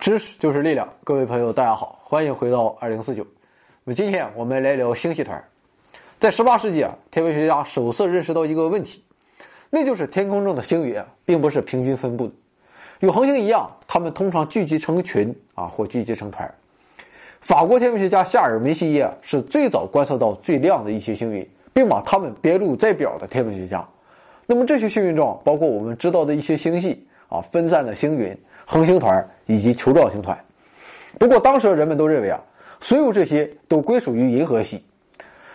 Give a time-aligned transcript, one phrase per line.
[0.00, 3.22] 知识就是力量，各位朋友，大家好，欢迎回到二零四九。
[3.84, 5.44] 那么今天我们来聊星系团。
[6.18, 9.04] 在十八世纪啊，天文学家首次认识到一个问题，
[9.68, 12.32] 那就是天空中的星云啊，并不是平均分布的。
[13.00, 16.50] 与恒星一样，它们通常聚集成群啊，或聚集成团。
[17.40, 23.86] 法国天文学家夏尔梅西耶是最早观测到最亮的一些星云，并把它们编入在表的天文学家。
[24.46, 28.36] 那么这些星云状，包括我们知道的一些星系啊，分散的星云。
[28.66, 30.38] 恒星团以及球状星团，
[31.18, 32.38] 不过当时人们都认为啊，
[32.78, 34.84] 所有这些都归属于银河系。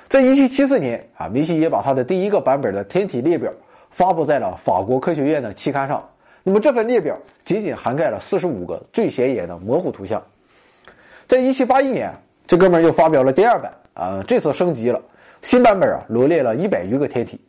[0.09, 3.49] 在1774年啊，梅西也把他的第一个版本的天体列表
[3.89, 6.05] 发布在了法国科学院的期刊上。
[6.43, 10.21] 那么这份列表仅仅涵盖了45个最显眼的模糊图像。
[11.25, 12.13] 在1781年，
[12.45, 15.01] 这哥们又发表了第二版啊，这次升级了，
[15.41, 17.39] 新版本啊罗列了一百余个天体，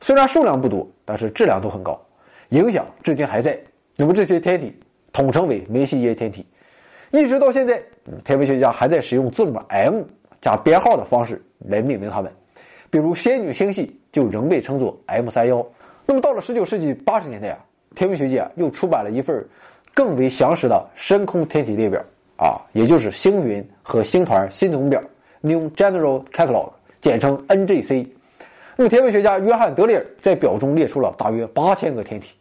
[0.00, 2.04] 虽然数量不多，但是质量都很高，
[2.48, 3.56] 影响至今还在。
[4.02, 4.76] 那么这些天体。
[5.12, 6.46] 统称为梅西耶天体，
[7.10, 7.82] 一直到现在，
[8.24, 10.04] 天文学家还在使用字母 M
[10.40, 12.32] 加编号的方式来命名它们。
[12.88, 15.62] 比如仙女星系就仍被称作 M 三幺。
[16.06, 17.58] 那么到了十九世纪八十年代啊，
[17.94, 19.46] 天文学界又出版了一份
[19.92, 22.02] 更为详实的深空天体列表
[22.38, 24.98] 啊，也就是星云和星团新总表
[25.42, 26.72] （New General Catalog），
[27.02, 28.08] 简称 NGC。
[28.76, 32.32] 那么天文学家约翰德里尔在表中列出了大约八千个天体。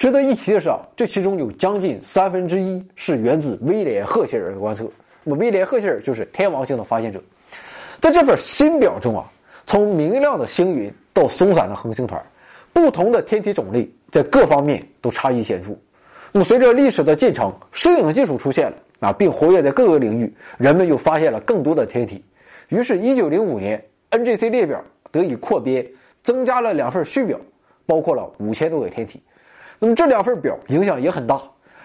[0.00, 4.90] 值得一提的是啊，这其中有将近三分之一是源自威廉赫歇尔的观测。
[5.22, 7.22] 那么威廉赫歇尔就是天王星的发现者。
[8.00, 9.30] 在这份新表中啊，
[9.66, 12.18] 从明亮的星云到松散的恒星团，
[12.72, 15.76] 不同的天体种类在各方面都差异显著。
[16.32, 22.24] 那么随着历史的进程，摄影技术出现了啊，并活跃在各个领域，人们又发现了更多的天体。
[22.70, 25.86] 于是，1905年，NGC 列表得以扩编，
[26.22, 27.38] 增加了两份续表，
[27.84, 29.22] 包括了五千多个天体。
[29.82, 31.40] 那么这两份表影响也很大，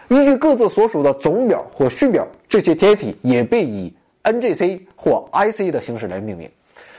[0.09, 3.91] 依据各自所属的总表或序表，这些天体也被以
[4.23, 6.51] NGC 或 IC 的形式来命名。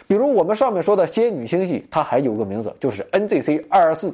[0.07, 4.11] 比如我们上面说的仙女星系，它还有个名字，就是 NGC 二二四。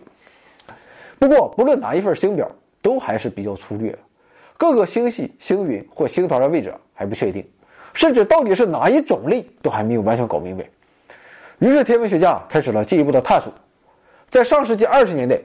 [1.21, 2.51] 不过不论哪一份星表，
[2.83, 3.97] 都还是比较粗略，
[4.59, 7.47] 各个星系、星云或星团的位置还不确定，
[7.95, 10.69] 甚至到底是哪一种类都还没有完全搞明白。
[11.61, 13.53] 于是天文学家开始了进一步的探索，
[14.29, 15.39] 在上世纪二十年代。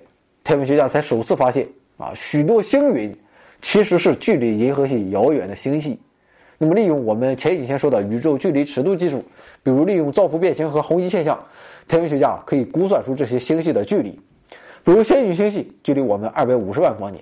[0.48, 3.14] 天文学家才首次发现啊，许多星云
[3.62, 6.00] 其实是距离银河系遥远的星系。
[6.58, 9.22] 那么，利用我们前几天说的宇宙距离尺度技术，
[9.62, 11.38] 比如利用造福变形和红移现象，
[11.86, 14.18] 天文学家可以估算出这些星系的距离。
[14.86, 17.22] 比如仙女星系距离我们二百五十万光年。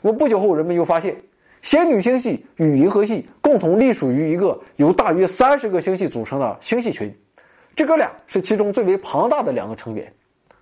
[0.00, 1.16] 那么不久后，人们又发现
[1.62, 7.12] 仙女星系与银河系共同隶属于一个由大约三十个星系组成的星系群，
[7.74, 10.12] 这哥俩是其中最为庞大的两个成员。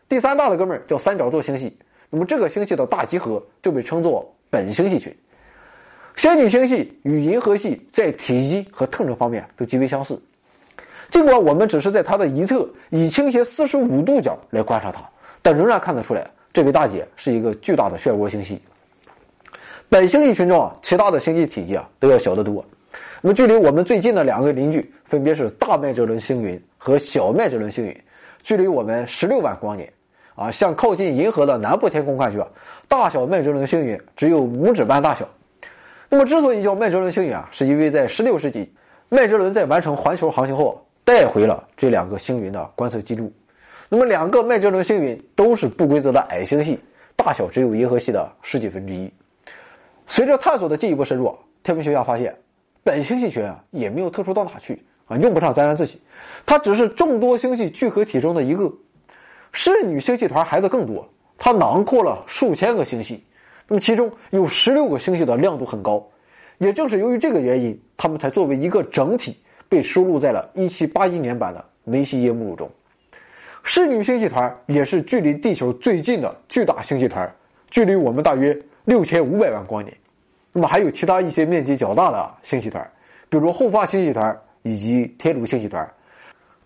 [0.09, 1.77] 第三大的哥们儿叫三角座星系。
[2.11, 5.15] 那么这个星系的大集合就被称作本星系群。
[6.17, 10.21] 仙女星系与银河系在体积和特征方面都极为相似，
[11.11, 15.09] 尽管我们只是在它的一侧以倾斜四十五度角来观察它，
[15.43, 18.61] 但仍然看得出来，这位大姐是一个巨大的漩涡星系。
[19.89, 22.65] 本星系群中啊，其他的星系体积啊都要小得多。
[23.21, 27.97] 那么距离我们最近的两个邻居分别是大麦哲伦星云和小麦哲伦星云，
[28.43, 29.89] 距离我们十六万光年。
[30.38, 32.47] 啊，向靠近银河的南部天空看去啊，
[32.87, 35.28] 大小麦哲伦星云只有拇指般大小。
[36.09, 38.72] 那么，之所以叫麦哲伦星云啊，是因为在16世纪，
[39.09, 43.32] 麦哲伦在完成环球航行后带回了这两个星云的观测记录。
[43.88, 46.78] 那么，两个麦哲伦星云都是不规则的矮星系，
[47.16, 49.12] 大小只有银河系的十几分之一。
[50.06, 52.32] 随着探索的进一步深入，天文学家发现，
[52.84, 56.00] 本星系群啊也没有特殊到哪去啊，用不上沾沾自喜，
[56.47, 58.72] 它只是众多星系聚合体中的一个。
[59.53, 63.24] 侍女星系团孩子更多，它囊括了数千个星系，
[63.66, 66.06] 那么其中有十六个星系的亮度很高，
[66.59, 69.36] 也正是由于这个原因，它们才作为一个整体
[69.68, 72.71] 被收录在了1781年版的梅西耶目录中。
[73.65, 77.30] 侍女星系团也是距离地球最近的巨大星系团，
[77.71, 79.94] 距离我们大约六千五百万光年。
[80.53, 82.91] 那么还有其他一些面积较大的星系团，
[83.28, 85.86] 比如后发星系团以及天炉星系团，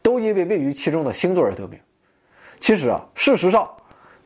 [0.01, 1.79] 都因为位于其中的星座而得名。
[2.63, 3.69] 其实啊，事实上，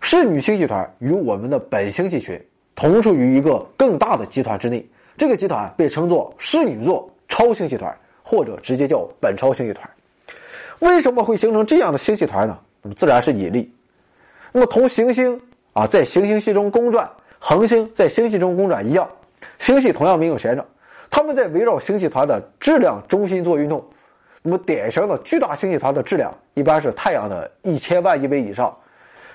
[0.02, 2.38] 侍女星系团与我们的本星系群
[2.74, 4.86] 同处于一个更大的集团之内。
[5.16, 9.90] 这个集团被称作侍女座超星系团，或者直接叫本超星系团。
[10.80, 12.58] 为什么会形成这样的星系团呢？
[12.82, 13.74] 那么自然是引力。
[14.52, 15.40] 那么同行星
[15.72, 19.08] 啊在行星系中公转，恒星在星系中公转一样，
[19.58, 20.62] 星系同样没有闲着，
[21.08, 23.82] 它们在围绕星系团的质量中心做运动。
[24.46, 28.72] 那么典型的巨大星系团的质量一般是太阳的一千万亿倍以上。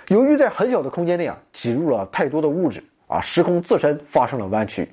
[0.07, 4.89] 由于在很小的空间内啊挤入了太多的物质啊，时空自身发生了弯曲，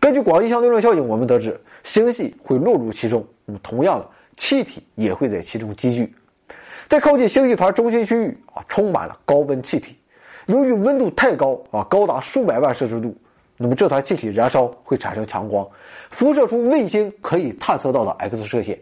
[0.00, 6.12] 根据广义相对论效应，我们得知星系会落入其中，那么同样的气体也会在其中积聚。
[6.88, 9.96] 在靠近星系团中心区域啊，充满了高温气体。
[10.46, 13.16] 由于温度太高啊，高达数百万摄氏度，
[13.56, 15.64] 那么这团气体燃烧会产生强光，
[16.10, 18.76] 辐射出卫星可以探测到的 X 射线。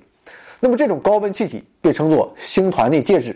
[0.60, 3.34] 那么这种高温气体被称作星团内介质，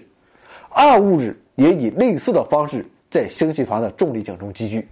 [0.69, 4.87] 暗物质也以类似的方式在星系团的重力井中积聚。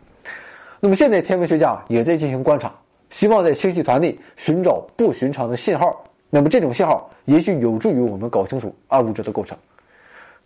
[0.81, 2.75] 那么现在天文学家也在进行观察。
[3.11, 9.55] 希望在星系团内寻找不寻常的信号，那么这种信号也许有助于我们搞清楚暗物质的构成。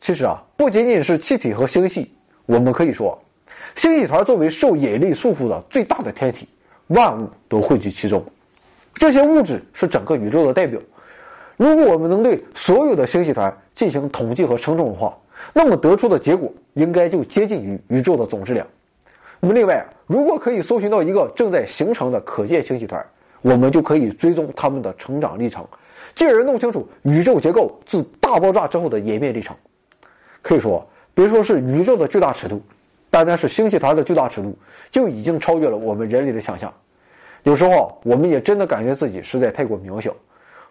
[0.00, 2.10] 其实啊，不仅仅是气体和星系，
[2.44, 3.16] 我们可以说，
[3.76, 6.48] 星系团作为受引力束缚的最大的天体，
[6.88, 8.20] 万物都汇聚其中。
[8.94, 10.80] 这些物质是整个宇宙的代表。
[11.56, 15.16] 如果我们能对所有的星系团进行统计和称重的话，
[15.52, 18.66] 那么得出的结果应该就接近于宇宙的总质量。
[19.40, 23.04] 那么，另外，如果可以搜寻到一个正在形成的可见星系团，
[23.42, 25.66] 我们就可以追踪它们的成长历程，
[26.14, 29.56] 进而弄清楚宇宙结构自大爆炸之后的演变历程。
[30.42, 32.60] 可以说，别说是宇宙的巨大尺度，
[33.10, 34.56] 单单是星系团的巨大尺度，
[34.90, 36.72] 就已经超越了我们人类的想象。
[37.44, 40.14] 有时候，我们也真的感觉自己实在太过渺小。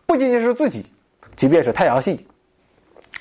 [0.06, 0.86] 不仅仅是自己，
[1.36, 2.26] 即便是太阳系、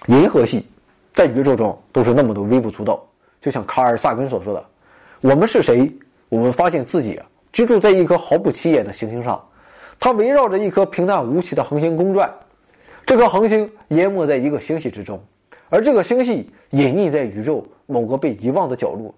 [0.06, 0.66] 银河系，
[1.12, 3.04] 在宇宙中都是那么的微不足道。
[3.40, 4.64] 就像卡尔萨根所说的。
[5.20, 5.90] 我们是谁？
[6.28, 7.20] 我们发现自己，
[7.52, 9.48] 居住在一颗毫不起眼的行星上，
[10.00, 12.32] 它围绕着一颗平淡无奇的恒星公转。
[13.06, 15.22] 这颗恒星淹没在一个星系之中，
[15.68, 19.14] 而这个星系隐匿在宇宙某个被遗忘的角落。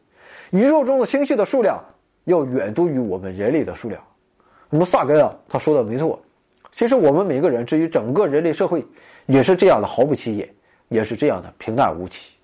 [0.50, 1.84] 宇宙中的星系的数量
[2.24, 4.02] 要远多于我们人类的数量。
[4.70, 6.20] 那么萨根啊，他说的没错。
[6.76, 8.84] 其实我们每个人，至于整个人类社会，
[9.24, 10.46] 也是这样的毫不起眼，
[10.90, 12.34] 也是这样的平淡无奇。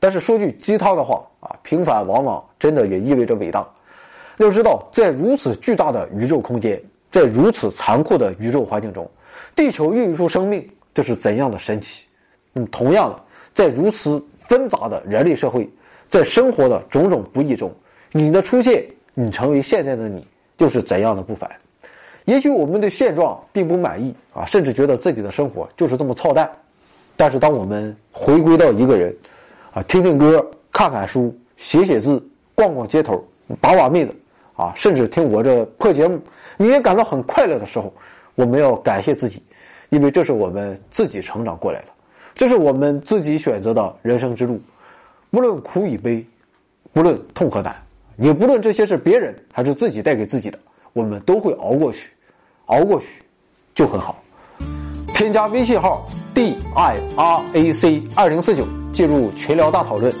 [0.00, 3.64] 但是说句鸡汤的话啊，平凡往往真的也意味着伟大。
[4.38, 6.82] 要知道，在如此巨大的宇宙空间，
[7.12, 9.08] 在如此残酷的宇宙环境中，
[9.54, 12.04] 地球孕育出生命，这是怎样的神奇？
[12.52, 13.22] 那么，同样的，
[13.54, 15.70] 在如此纷杂的人类社会，
[16.08, 17.72] 在生活的种种不易中，
[18.10, 18.84] 你的出现，
[19.14, 20.26] 你成为现在的你，
[20.56, 21.48] 就是怎样的不凡？
[22.28, 26.48] 也许我们对现状并不满意啊，甚至觉得自己的生活就是这么操蛋。
[27.16, 29.16] 但是，当我们回归到一个人。
[29.70, 33.22] 啊，听听歌，看看书，写写字，逛逛街头，
[33.60, 34.14] 把把妹子，
[34.56, 36.18] 啊，甚至听我这破节目，
[36.56, 37.92] 你也感到很快乐的时候，
[38.34, 39.42] 我们要感谢自己，
[39.90, 41.88] 因为这是我们自己成长过来的，
[42.34, 44.58] 这是我们自己选择的人生之路，
[45.32, 46.26] 无论苦与悲，
[46.94, 47.76] 不论痛和难，
[48.16, 50.58] 也不论这些是别人还是自己带给自己的，
[50.94, 52.08] 我们都会熬过去，
[52.68, 53.22] 熬过去，
[53.74, 54.16] 就很好。
[55.14, 58.66] 添加微信号 d i r a c 二零四九。
[58.90, 60.12] 进入群聊大讨论，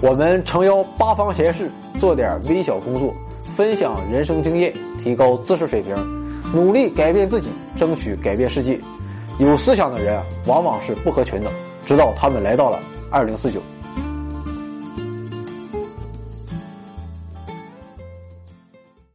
[0.00, 1.70] 我们诚邀八方贤士
[2.00, 3.14] 做点微小工作，
[3.54, 5.94] 分享人生经验，提高知识水平，
[6.52, 8.80] 努力改变自己，争取改变世界。
[9.38, 11.50] 有思想的人往往是不合群的，
[11.84, 12.80] 直到他们来到了
[13.10, 13.60] 二零四九。